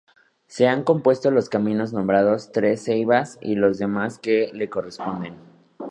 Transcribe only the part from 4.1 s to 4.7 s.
que le